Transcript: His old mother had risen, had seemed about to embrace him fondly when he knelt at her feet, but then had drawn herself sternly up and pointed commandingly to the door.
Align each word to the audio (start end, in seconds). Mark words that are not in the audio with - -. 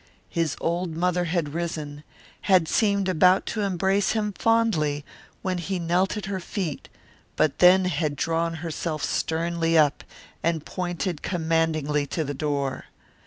His 0.31 0.55
old 0.59 0.95
mother 0.97 1.25
had 1.25 1.53
risen, 1.53 2.03
had 2.49 2.67
seemed 2.67 3.07
about 3.07 3.45
to 3.45 3.61
embrace 3.61 4.13
him 4.13 4.33
fondly 4.33 5.05
when 5.43 5.59
he 5.59 5.77
knelt 5.77 6.17
at 6.17 6.25
her 6.25 6.39
feet, 6.39 6.89
but 7.35 7.59
then 7.59 7.85
had 7.85 8.15
drawn 8.15 8.55
herself 8.65 9.03
sternly 9.03 9.77
up 9.77 10.03
and 10.41 10.65
pointed 10.65 11.21
commandingly 11.21 12.07
to 12.07 12.23
the 12.23 12.33
door. 12.33 12.85